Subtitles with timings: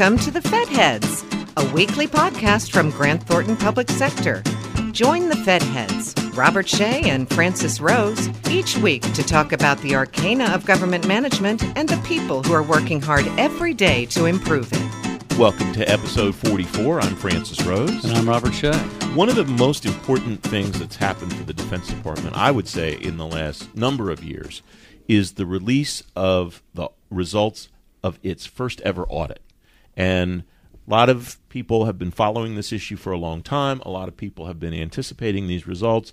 [0.00, 1.26] Welcome to the Fed Heads,
[1.58, 4.42] a weekly podcast from Grant Thornton Public Sector.
[4.92, 9.94] Join the Fed Heads, Robert Shea and Francis Rose, each week to talk about the
[9.94, 14.70] arcana of government management and the people who are working hard every day to improve
[14.72, 15.38] it.
[15.38, 17.02] Welcome to episode 44.
[17.02, 18.02] I'm Francis Rose.
[18.02, 18.72] And I'm Robert Shea.
[19.12, 22.94] One of the most important things that's happened to the Defense Department, I would say,
[22.94, 24.62] in the last number of years,
[25.08, 27.68] is the release of the results
[28.02, 29.42] of its first ever audit.
[30.00, 30.44] And
[30.86, 33.80] a lot of people have been following this issue for a long time.
[33.84, 36.10] A lot of people have been anticipating these results.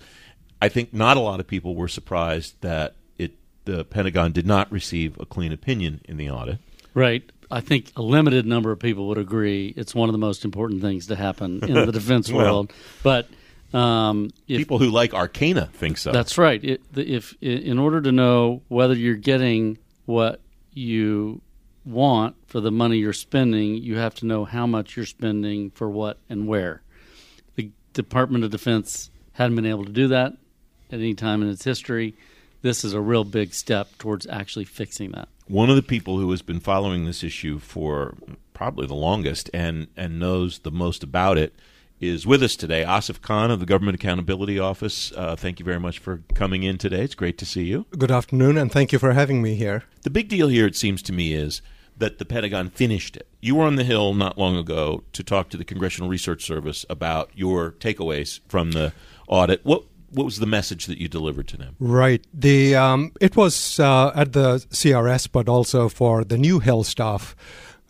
[0.61, 4.69] I think not a lot of people were surprised that it the Pentagon did not
[4.71, 6.59] receive a clean opinion in the audit.
[6.93, 7.31] Right.
[7.49, 10.81] I think a limited number of people would agree it's one of the most important
[10.81, 12.73] things to happen in the defense well, world.
[13.03, 13.29] But
[13.73, 16.11] um, if, people who like Arcana think so.
[16.11, 16.61] That's right.
[16.61, 20.41] It, if in order to know whether you're getting what
[20.73, 21.41] you
[21.87, 25.89] want for the money you're spending, you have to know how much you're spending for
[25.89, 26.81] what and where.
[27.55, 30.33] The Department of Defense hadn't been able to do that
[30.91, 32.15] at any time in its history.
[32.61, 35.29] This is a real big step towards actually fixing that.
[35.47, 38.15] One of the people who has been following this issue for
[38.53, 41.55] probably the longest and, and knows the most about it
[41.99, 42.83] is with us today.
[42.83, 45.11] Asif Khan of the Government Accountability Office.
[45.15, 47.03] Uh, thank you very much for coming in today.
[47.03, 47.85] It's great to see you.
[47.97, 49.83] Good afternoon, and thank you for having me here.
[50.03, 51.61] The big deal here, it seems to me, is
[51.97, 53.27] that the Pentagon finished it.
[53.41, 56.85] You were on the Hill not long ago to talk to the Congressional Research Service
[56.89, 58.93] about your takeaways from the
[59.27, 59.65] audit.
[59.65, 61.75] What what was the message that you delivered to them?
[61.79, 62.25] Right.
[62.33, 67.35] The um, it was uh, at the CRS, but also for the new Hill staff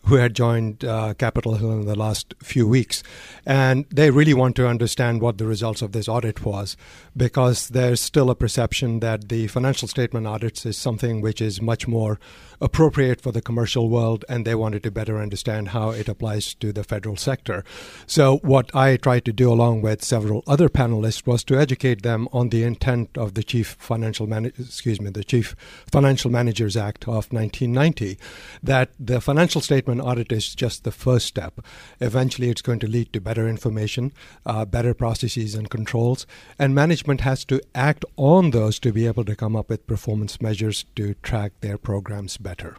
[0.06, 3.02] who had joined uh, Capitol Hill in the last few weeks.
[3.44, 6.76] And they really want to understand what the results of this audit was
[7.16, 11.86] because there's still a perception that the financial statement audits is something which is much
[11.86, 12.18] more
[12.60, 16.72] appropriate for the commercial world, and they wanted to better understand how it applies to
[16.72, 17.64] the federal sector.
[18.06, 22.28] So, what I tried to do, along with several other panelists, was to educate them
[22.32, 25.54] on the intent of the Chief Financial Man- excuse me, the Chief
[25.90, 28.18] Financial Managers Act of 1990,
[28.62, 31.60] that the financial statement audit is just the first step.
[32.00, 34.12] Eventually, it's going to lead to better information,
[34.44, 36.26] uh, better processes and controls,
[36.58, 40.40] and management has to act on those to be able to come up with performance
[40.40, 42.76] measures to track their programs better.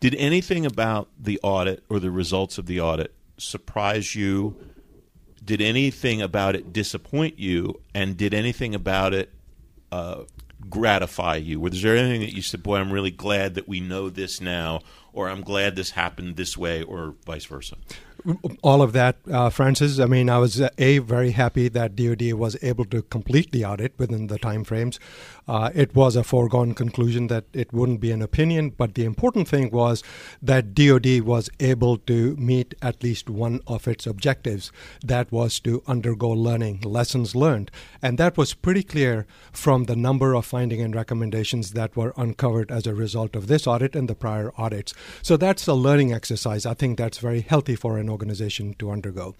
[0.00, 4.56] Did anything about the audit or the results of the audit surprise you?
[5.44, 7.80] Did anything about it disappoint you?
[7.94, 9.32] And did anything about it
[9.92, 10.24] uh,
[10.68, 11.60] gratify you?
[11.60, 14.80] Was there anything that you said, "Boy, I'm really glad that we know this now,"
[15.12, 17.76] or "I'm glad this happened this way," or vice versa?
[18.62, 19.98] All of that, uh, Francis.
[19.98, 23.64] I mean, I was uh, a very happy that DoD was able to complete the
[23.64, 24.98] audit within the timeframes.
[25.46, 29.48] Uh, it was a foregone conclusion that it wouldn't be an opinion, but the important
[29.48, 30.02] thing was
[30.42, 34.70] that DoD was able to meet at least one of its objectives.
[35.02, 37.70] That was to undergo learning, lessons learned,
[38.02, 42.70] and that was pretty clear from the number of finding and recommendations that were uncovered
[42.70, 44.92] as a result of this audit and the prior audits.
[45.22, 46.66] So that's a learning exercise.
[46.66, 49.34] I think that's very healthy for an organization to undergo.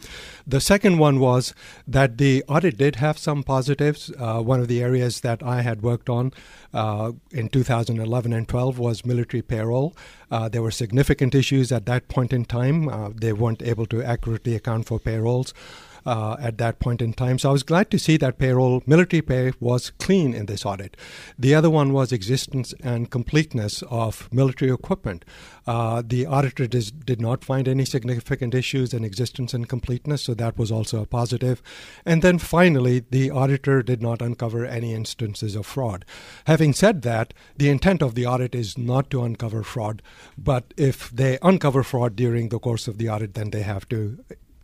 [0.46, 1.54] The second one was
[1.86, 4.12] that the audit did have some positives.
[4.18, 6.32] Uh, one of the areas that I had worked on
[6.72, 9.96] uh, in 2011 and 12 was military payroll.
[10.30, 12.88] Uh, there were significant issues at that point in time.
[12.88, 15.54] Uh, they weren't able to accurately account for payrolls
[16.06, 17.38] uh, at that point in time.
[17.38, 20.96] So I was glad to see that payroll, military pay, was clean in this audit.
[21.38, 25.24] The other one was existence and completeness of military equipment.
[25.66, 30.34] Uh, the auditor dis- did not find any significant issues in existence and completeness, so
[30.34, 31.62] that was also a positive.
[32.06, 36.04] And then finally, the auditor did not uncover any instances of fraud.
[36.46, 40.00] Having said that, the intent of the audit is not to uncover fraud,
[40.38, 44.18] but if they uncover fraud during the course of the audit, then they have to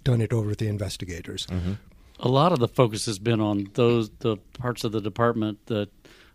[0.05, 1.47] turn it over to the investigators.
[1.47, 1.73] Mm-hmm.
[2.21, 5.89] A lot of the focus has been on those the parts of the department that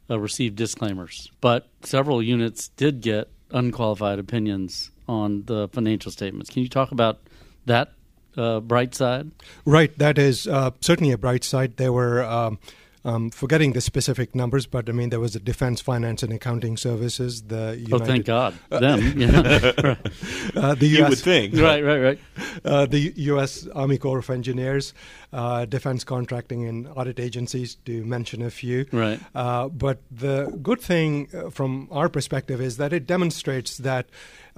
[0.10, 6.50] uh, received disclaimers, but several units did get unqualified opinions on the financial statements.
[6.50, 7.20] Can you talk about
[7.66, 7.94] that
[8.38, 9.32] uh, bright side?
[9.66, 11.78] Right, that is uh, certainly a bright side.
[11.78, 12.24] There were.
[12.24, 12.60] Um,
[13.06, 16.78] um, forgetting the specific numbers, but I mean there was the Defense Finance and Accounting
[16.78, 17.44] Services.
[17.44, 19.00] The United, oh, thank God, uh, them.
[19.20, 19.96] Yeah.
[20.56, 22.20] uh, the US, you would think, right, right, right.
[22.64, 23.68] Uh, the U.S.
[23.74, 24.94] Army Corps of Engineers,
[25.32, 28.86] uh, defense contracting and audit agencies, to mention a few.
[28.92, 29.20] Right.
[29.34, 34.10] Uh, but the good thing uh, from our perspective is that it demonstrates that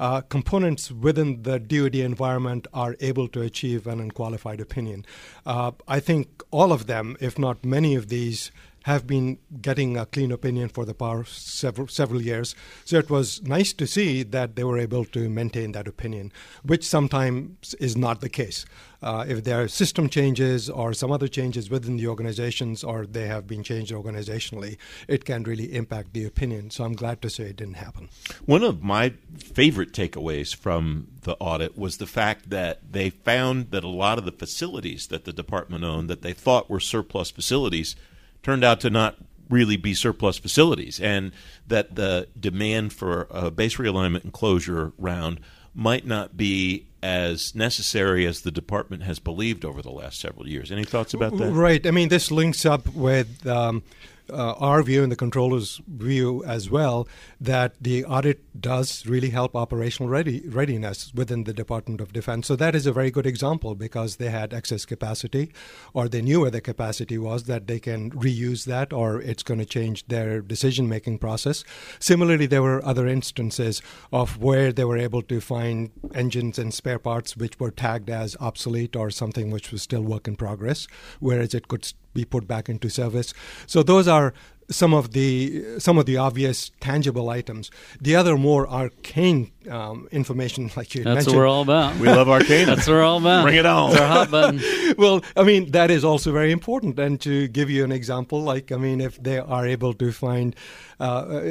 [0.01, 5.05] uh, components within the DoD environment are able to achieve an unqualified opinion.
[5.45, 8.51] Uh, I think all of them, if not many of these,
[8.83, 12.55] have been getting a clean opinion for the past several several years.
[12.85, 16.31] So it was nice to see that they were able to maintain that opinion,
[16.63, 18.65] which sometimes is not the case.
[19.03, 23.25] Uh, if there are system changes or some other changes within the organizations, or they
[23.25, 26.69] have been changed organizationally, it can really impact the opinion.
[26.69, 28.09] So I'm glad to say it didn't happen.
[28.45, 33.83] One of my favorite takeaways from the audit was the fact that they found that
[33.83, 37.95] a lot of the facilities that the department owned that they thought were surplus facilities
[38.43, 39.17] turned out to not
[39.49, 41.31] really be surplus facilities, and
[41.67, 45.39] that the demand for a base realignment and closure round
[45.73, 50.71] might not be as necessary as the department has believed over the last several years.
[50.71, 51.51] Any thoughts about that?
[51.51, 51.85] Right.
[51.85, 53.83] I mean, this links up with um,
[54.31, 57.07] uh, our view and the comptroller's view as well
[57.39, 62.47] that the audit does really help operational ready, readiness within the Department of Defense.
[62.47, 65.51] So that is a very good example because they had excess capacity
[65.93, 69.59] or they knew where the capacity was that they can reuse that or it's going
[69.59, 71.63] to change their decision making process.
[71.99, 73.81] Similarly, there were other instances
[74.11, 78.37] of where they were able to find engines and spare parts which were tagged as
[78.39, 80.87] obsolete or something which was still work in progress,
[81.19, 83.33] whereas it could be put back into service.
[83.67, 84.33] So those are
[84.71, 87.69] some of the some of the obvious tangible items.
[87.99, 91.35] The other more arcane um, information, like you That's mentioned.
[91.35, 91.97] what we're all about.
[91.97, 92.67] We love arcade.
[92.69, 93.43] That's what we're all about.
[93.43, 93.91] Bring it on.
[93.91, 94.61] It's our hot button.
[94.97, 96.97] well, I mean that is also very important.
[96.97, 100.55] And to give you an example, like I mean, if they are able to find,
[100.99, 101.41] uh,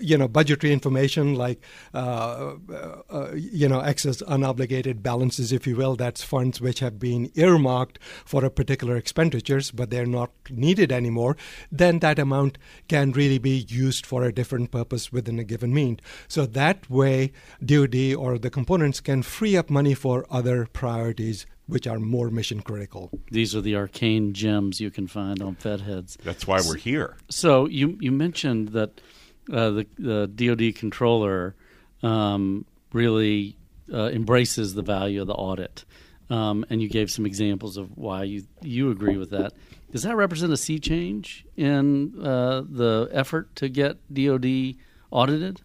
[0.00, 1.60] you know, budgetary information like,
[1.94, 2.54] uh,
[3.08, 7.98] uh, you know, excess unobligated balances, if you will, that's funds which have been earmarked
[8.24, 11.36] for a particular expenditures, but they're not needed anymore,
[11.70, 12.39] then that amount
[12.88, 16.00] can really be used for a different purpose within a given mean.
[16.28, 17.32] So that way,
[17.64, 22.60] DoD or the components can free up money for other priorities which are more mission
[22.60, 23.10] critical.
[23.30, 26.18] These are the arcane gems you can find on Fed heads.
[26.24, 27.16] That's why we're here.
[27.30, 29.00] So you you mentioned that
[29.52, 31.54] uh, the the DoD comptroller
[32.02, 33.56] um, really
[33.92, 35.84] uh, embraces the value of the audit,
[36.30, 39.52] um, and you gave some examples of why you you agree with that.
[39.92, 44.76] Does that represent a sea change in uh, the effort to get DoD
[45.10, 45.60] audited?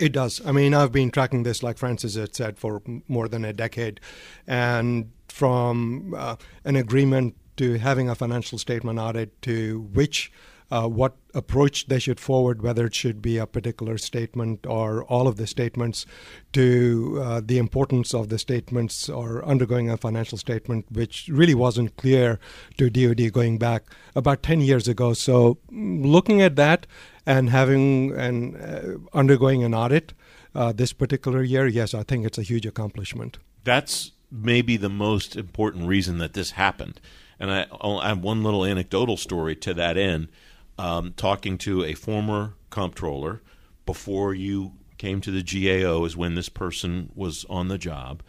[0.00, 0.44] It does.
[0.44, 4.00] I mean, I've been tracking this, like Francis had said, for more than a decade.
[4.46, 10.30] And from uh, an agreement to having a financial statement audit to which
[10.70, 15.28] uh, what approach they should forward, whether it should be a particular statement or all
[15.28, 16.06] of the statements,
[16.52, 21.96] to uh, the importance of the statements or undergoing a financial statement, which really wasn't
[21.96, 22.40] clear
[22.78, 23.84] to DoD going back
[24.14, 25.12] about 10 years ago.
[25.12, 26.86] So, looking at that
[27.24, 30.14] and having and uh, undergoing an audit
[30.54, 33.38] uh, this particular year, yes, I think it's a huge accomplishment.
[33.62, 37.00] That's maybe the most important reason that this happened.
[37.38, 40.28] And I, I have one little anecdotal story to that end
[40.78, 43.42] um, talking to a former comptroller
[43.84, 48.22] before you came to the GAO is when this person was on the job,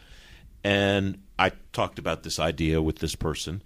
[0.64, 3.62] and I talked about this idea with this person,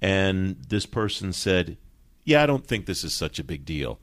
[0.00, 1.76] and this person said,
[2.24, 4.00] "Yeah, I don't think this is such a big deal,"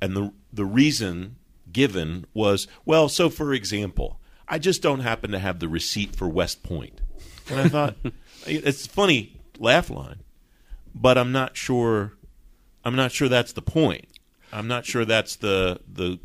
[0.00, 1.36] and the the reason
[1.72, 6.28] given was, well, so for example, I just don't happen to have the receipt for
[6.28, 7.00] West Point.
[7.50, 7.96] And I thought
[8.46, 10.20] it's funny laugh line,
[10.94, 12.14] but I'm not sure
[12.84, 14.06] I'm not sure that's the point.
[14.52, 16.18] I'm not sure that's the the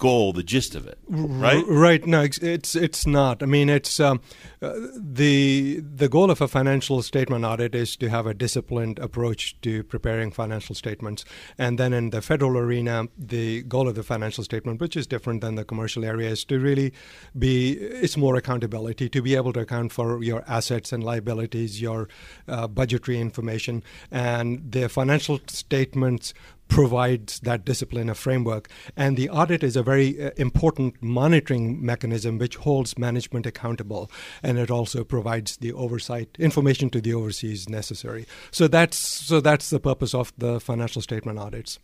[0.00, 1.62] goal, the gist of it, right?
[1.68, 2.06] Right.
[2.06, 3.42] No, it's it's, it's not.
[3.42, 4.22] I mean, it's um,
[4.62, 9.60] uh, the the goal of a financial statement audit is to have a disciplined approach
[9.60, 11.24] to preparing financial statements,
[11.58, 15.42] and then in the federal arena, the goal of the financial statement, which is different
[15.42, 16.92] than the commercial area, is to really
[17.38, 22.08] be it's more accountability to be able to account for your assets and liabilities, your
[22.48, 26.32] uh, budgetary information, and the financial statements
[26.70, 28.70] provides that discipline, a framework.
[28.96, 34.10] And the audit is a very uh, important monitoring mechanism which holds management accountable.
[34.42, 38.24] And it also provides the oversight information to the overseas necessary.
[38.50, 41.78] So that's so that's the purpose of the financial statement audits.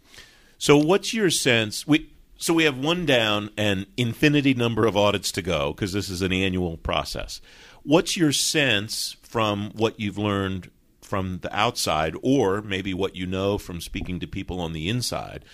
[0.56, 1.86] So what's your sense?
[1.86, 6.08] We so we have one down and infinity number of audits to go because this
[6.08, 7.40] is an annual process.
[7.82, 10.70] What's your sense from what you've learned
[11.06, 15.44] from the outside, or maybe what you know from speaking to people on the inside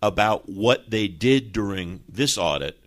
[0.00, 2.82] about what they did during this audit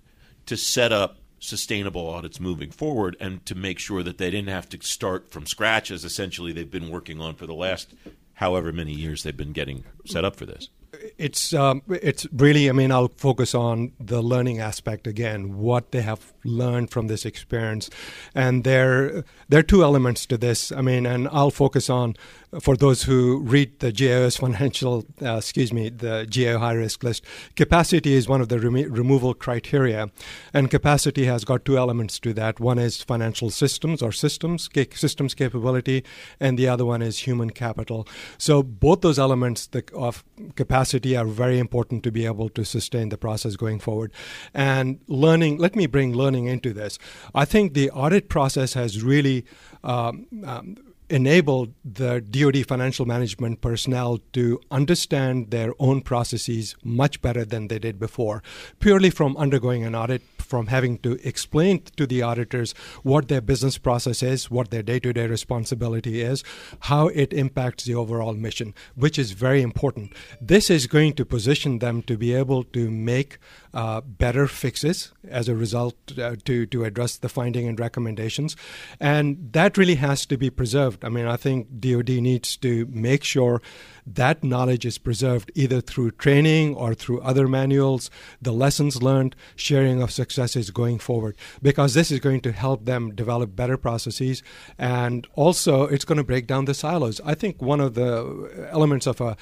[0.45, 4.69] to set up sustainable audits moving forward and to make sure that they didn't have
[4.69, 7.93] to start from scratch as essentially they've been working on for the last
[8.35, 10.69] however many years they've been getting set up for this
[11.17, 12.69] it's um, it's really.
[12.69, 15.57] I mean, I'll focus on the learning aspect again.
[15.57, 17.89] What they have learned from this experience,
[18.35, 20.71] and there there are two elements to this.
[20.71, 22.15] I mean, and I'll focus on
[22.59, 27.23] for those who read the GAO's financial, uh, excuse me, the GAO high risk list,
[27.55, 30.09] capacity is one of the remo- removal criteria.
[30.53, 32.59] And capacity has got two elements to that.
[32.59, 36.03] One is financial systems or systems, systems capability,
[36.39, 38.07] and the other one is human capital.
[38.37, 40.23] So both those elements of
[40.55, 44.11] capacity are very important to be able to sustain the process going forward.
[44.53, 46.99] And learning, let me bring learning into this.
[47.33, 49.45] I think the audit process has really
[49.83, 50.77] um, um,
[51.13, 57.77] enabled the DoD financial management personnel to understand their own processes much better than they
[57.77, 58.41] did before,
[58.79, 63.79] purely from undergoing an audit, from having to explain to the auditors what their business
[63.79, 66.43] process is, what their day to day responsibility is,
[66.91, 70.13] how it impacts the overall mission, which is very important.
[70.39, 73.39] This is going to position them to be able to make
[73.73, 78.55] uh, better fixes as a result uh, to, to address the finding and recommendations.
[78.99, 81.03] And that really has to be preserved.
[81.03, 83.59] I mean, I think DoD needs to make sure
[84.05, 88.09] that knowledge is preserved either through training or through other manuals,
[88.41, 93.15] the lessons learned, sharing of successes going forward, because this is going to help them
[93.15, 94.43] develop better processes.
[94.77, 97.21] And also, it's going to break down the silos.
[97.25, 99.37] I think one of the elements of a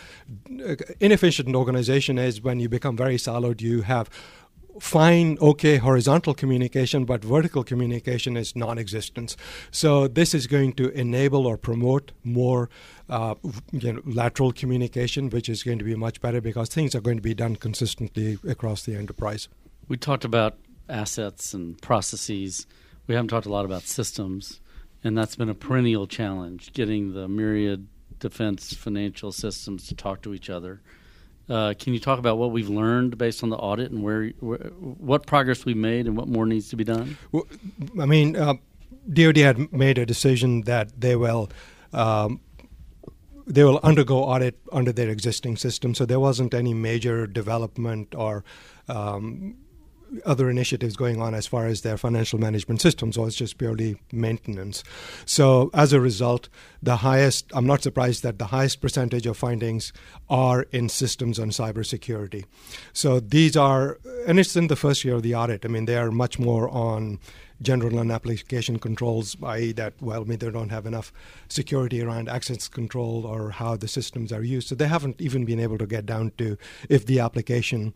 [0.65, 4.09] uh, inefficient organization is when you become very siloed, you have
[4.79, 9.35] fine, okay, horizontal communication, but vertical communication is non existence.
[9.71, 12.69] So, this is going to enable or promote more
[13.09, 13.35] uh,
[13.71, 17.17] you know, lateral communication, which is going to be much better because things are going
[17.17, 19.49] to be done consistently across the enterprise.
[19.87, 22.67] We talked about assets and processes.
[23.07, 24.61] We haven't talked a lot about systems,
[25.03, 27.87] and that's been a perennial challenge getting the myriad
[28.19, 30.81] defense financial systems to talk to each other.
[31.51, 34.59] Uh, can you talk about what we've learned based on the audit and where, where
[34.79, 37.17] what progress we've made and what more needs to be done?
[37.33, 37.45] Well,
[37.99, 38.53] I mean, uh,
[39.11, 41.49] DoD had made a decision that they will.
[41.91, 42.39] Um,
[43.45, 48.45] they will undergo audit under their existing system, so there wasn't any major development or
[48.87, 49.57] um,
[50.25, 53.97] other initiatives going on as far as their financial management system, so it's just purely
[54.11, 54.83] maintenance.
[55.25, 56.49] So as a result,
[56.83, 59.93] the highest, I'm not surprised that the highest percentage of findings
[60.29, 62.45] are in systems on cybersecurity.
[62.93, 65.65] So these are, and it's in the first year of the audit.
[65.65, 67.19] I mean, they are much more on
[67.61, 71.13] general and application controls, i.e., that, well, maybe they don't have enough
[71.47, 74.67] security around access control or how the systems are used.
[74.67, 76.57] So they haven't even been able to get down to
[76.89, 77.93] if the application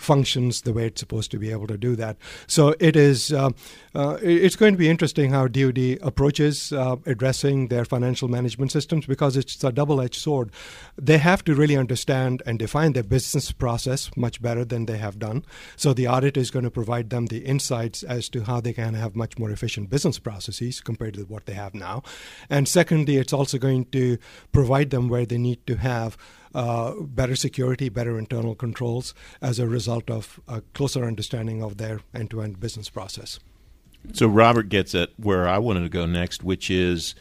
[0.00, 2.16] functions the way it's supposed to be able to do that.
[2.46, 3.32] So it is.
[3.32, 3.50] Uh,
[3.94, 9.04] uh, it's going to be interesting how DoD approaches uh, addressing their financial management systems
[9.04, 10.52] because it's a double-edged sword.
[10.96, 15.18] They have to really understand and define their business process much better than they have
[15.18, 15.44] done.
[15.76, 18.94] So the audit is going to provide them the insights as to how they can
[18.94, 22.04] have much more efficient business processes compared to what they have now.
[22.48, 24.18] And secondly, it's also going to
[24.52, 26.16] provide them where they need to have
[26.54, 32.00] uh, better security, better internal controls as a result of a closer understanding of their
[32.14, 33.38] end to end business process.
[34.12, 37.14] So, Robert gets at where I wanted to go next, which is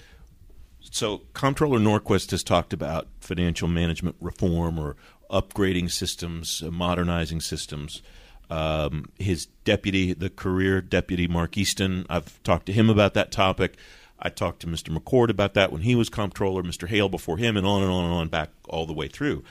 [0.79, 4.95] so Comptroller Norquist has talked about financial management reform or
[5.29, 8.01] upgrading systems, uh, modernizing systems.
[8.49, 13.77] Um, his deputy, the career deputy Mark Easton, I've talked to him about that topic.
[14.21, 14.95] I talked to Mr.
[14.95, 16.87] McCord about that when he was comptroller, Mr.
[16.87, 19.43] Hale before him, and on and on and on back all the way through.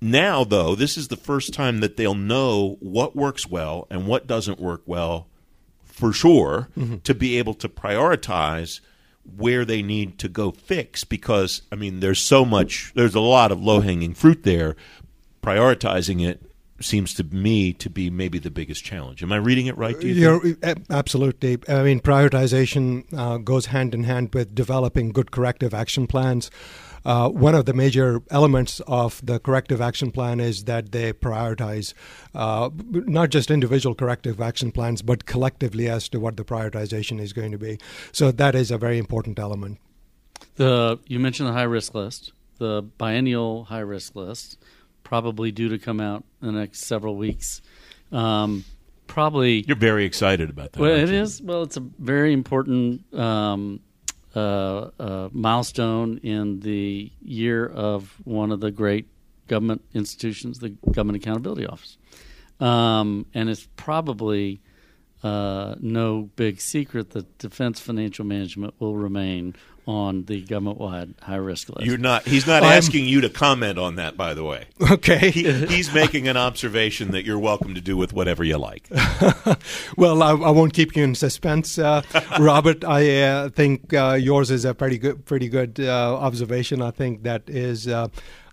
[0.00, 4.28] Now, though, this is the first time that they'll know what works well and what
[4.28, 5.26] doesn't work well
[5.82, 6.98] for sure mm-hmm.
[6.98, 8.80] to be able to prioritize
[9.36, 13.50] where they need to go fix because, I mean, there's so much, there's a lot
[13.50, 14.76] of low hanging fruit there.
[15.42, 16.47] Prioritizing it
[16.80, 19.22] seems to me to be maybe the biggest challenge.
[19.22, 19.98] Am I reading it right?
[19.98, 21.58] Do You are absolutely.
[21.68, 26.50] I mean, prioritization uh, goes hand in hand with developing good corrective action plans.
[27.04, 31.94] Uh, one of the major elements of the corrective action plan is that they prioritize
[32.34, 37.32] uh, not just individual corrective action plans, but collectively as to what the prioritization is
[37.32, 37.78] going to be.
[38.12, 39.78] So that is a very important element.
[40.56, 44.58] The you mentioned the high risk list, the biennial high risk list
[45.08, 47.62] probably due to come out in the next several weeks.
[48.12, 48.66] Um,
[49.06, 50.80] probably you're very excited about that.
[50.80, 51.40] Well, it is.
[51.40, 53.80] Well, it's a very important um,
[54.36, 59.06] uh, uh, milestone in the year of one of the great
[59.46, 61.96] government institutions, the Government Accountability Office,
[62.60, 64.60] um, and it's probably.
[65.22, 71.86] Uh, no big secret that defense financial management will remain on the government-wide high-risk list.
[71.86, 72.22] You're not.
[72.28, 74.18] He's not I'm- asking you to comment on that.
[74.18, 75.30] By the way, Okay.
[75.30, 78.88] he, he's making an observation that you're welcome to do with whatever you like.
[79.96, 82.02] Well, I, I won't keep you in suspense, uh,
[82.38, 82.84] Robert.
[82.84, 86.82] I uh, think uh, yours is a pretty good, pretty good uh, observation.
[86.82, 88.08] I think that is uh,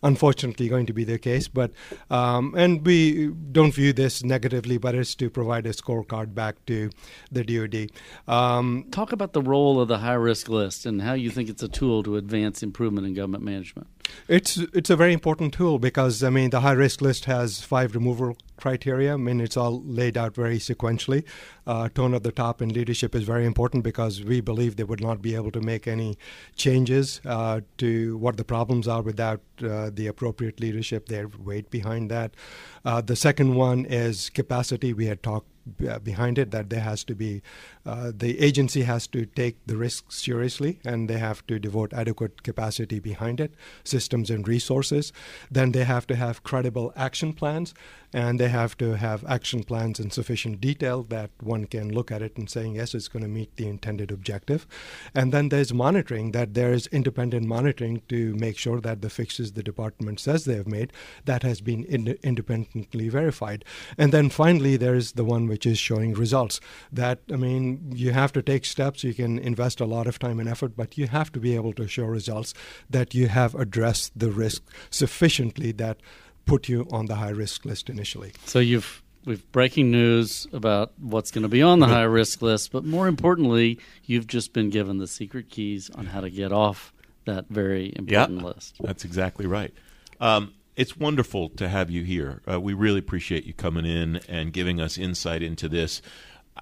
[0.05, 1.71] unfortunately going to be the case, but
[2.09, 6.89] um, and we don't view this negatively, but it's to provide a scorecard back to
[7.31, 7.89] the DoD.
[8.27, 11.67] Um, Talk about the role of the high-risk list and how you think it's a
[11.67, 13.88] tool to advance improvement in government management.
[14.27, 17.95] It's it's a very important tool because I mean the high risk list has five
[17.95, 19.13] removal criteria.
[19.13, 21.24] I mean it's all laid out very sequentially.
[21.67, 25.01] Uh, tone at the top and leadership is very important because we believe they would
[25.01, 26.17] not be able to make any
[26.55, 31.07] changes uh, to what the problems are without uh, the appropriate leadership.
[31.07, 32.35] Their weight behind that.
[32.83, 34.93] Uh, the second one is capacity.
[34.93, 35.47] We had talked
[35.89, 37.41] uh, behind it that there has to be
[37.88, 42.43] uh, the agency has to take the risks seriously and they have to devote adequate
[42.43, 43.51] capacity behind it
[43.83, 45.12] systems and resources
[45.50, 47.74] then they have to have credible action plans
[48.15, 52.22] and they have to have action plans in sufficient detail that one can look at
[52.22, 54.65] it and saying yes it's going to meet the intended objective.
[55.13, 59.51] And then there's monitoring that there is independent monitoring to make sure that the fixes
[59.51, 60.93] the department says they have made
[61.25, 63.65] that has been ind- independently verified.
[63.98, 66.62] And then finally there's the one which is showing results.
[66.93, 70.39] That i mean you have to take steps you can invest a lot of time
[70.39, 72.53] and effort but you have to be able to show results
[72.89, 75.98] that you have addressed the risk sufficiently that
[76.45, 81.31] put you on the high risk list initially So you've we've breaking news about what's
[81.31, 84.99] going to be on the high risk list, but more importantly, you've just been given
[84.99, 86.93] the secret keys on how to get off
[87.25, 88.77] that very important list.
[88.79, 89.73] That's exactly right.
[90.19, 92.41] Um, it's wonderful to have you here.
[92.49, 96.01] Uh, we really appreciate you coming in and giving us insight into this.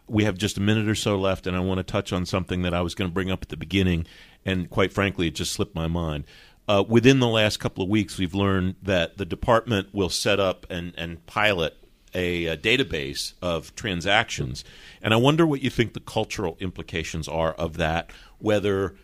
[0.07, 2.61] We have just a minute or so left, and I want to touch on something
[2.63, 4.07] that I was going to bring up at the beginning,
[4.45, 6.25] and quite frankly, it just slipped my mind.
[6.67, 10.65] Uh, within the last couple of weeks, we've learned that the department will set up
[10.69, 11.75] and, and pilot
[12.13, 14.63] a, a database of transactions.
[15.01, 18.95] And I wonder what you think the cultural implications are of that, whether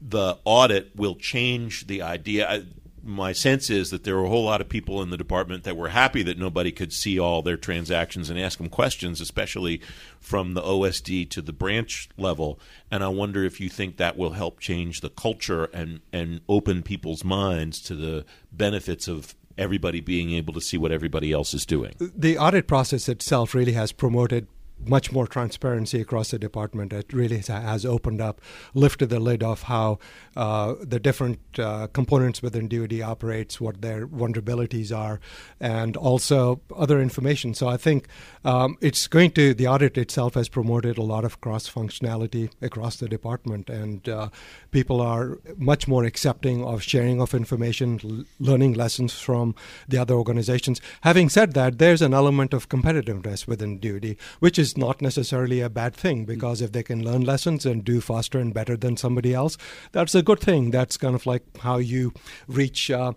[0.00, 2.66] the audit will change the idea.
[3.08, 5.78] My sense is that there were a whole lot of people in the department that
[5.78, 9.80] were happy that nobody could see all their transactions and ask them questions, especially
[10.20, 12.60] from the OSD to the branch level.
[12.90, 16.82] And I wonder if you think that will help change the culture and, and open
[16.82, 21.64] people's minds to the benefits of everybody being able to see what everybody else is
[21.64, 21.94] doing.
[21.98, 24.46] the audit process itself really has promoted
[24.86, 26.92] much more transparency across the department.
[26.92, 28.40] It really has- opened up,
[28.74, 29.98] lifted the lid off how
[30.36, 35.20] uh, the different uh, components within DoD operates, what their vulnerabilities are,
[35.60, 37.54] and also other information.
[37.54, 38.06] So I think
[38.44, 42.96] um, it's going to the audit itself has promoted a lot of cross functionality across
[42.96, 44.28] the department, and uh,
[44.70, 49.54] people are much more accepting of sharing of information, l- learning lessons from
[49.88, 50.80] the other organizations.
[51.02, 55.70] Having said that, there's an element of competitiveness within DoD, which is not necessarily a
[55.70, 59.34] bad thing because if they can learn lessons and do faster and better than somebody
[59.34, 59.56] else,
[59.92, 60.70] that's a good thing.
[60.70, 62.12] That's kind of like how you
[62.46, 63.12] reach uh,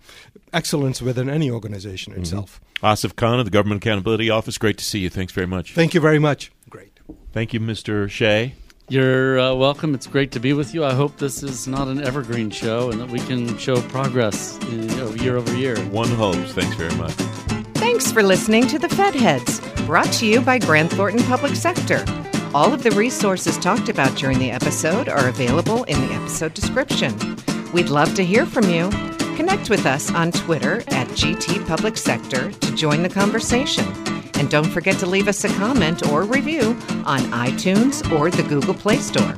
[0.54, 2.62] excellence within any organization itself.
[2.84, 5.10] Asif Khan of the Government Accountability Office, great to see you.
[5.10, 5.74] Thanks very much.
[5.74, 6.52] Thank you very much.
[6.70, 7.00] Great.
[7.32, 8.10] Thank you, Mr.
[8.10, 8.56] Shea.
[8.90, 9.94] You're uh, welcome.
[9.96, 10.84] It's great to be with you.
[10.84, 15.16] I hope this is not an evergreen show and that we can show progress uh,
[15.22, 15.78] year over year.
[15.86, 16.52] One hopes.
[16.54, 17.16] Thanks very much.
[18.02, 22.04] Thanks for listening to the Fed Heads, brought to you by Grant Thornton Public Sector.
[22.52, 27.16] All of the resources talked about during the episode are available in the episode description.
[27.72, 28.90] We'd love to hear from you.
[29.36, 33.86] Connect with us on Twitter at GT Public Sector to join the conversation.
[34.34, 36.70] And don't forget to leave us a comment or review
[37.06, 39.38] on iTunes or the Google Play Store.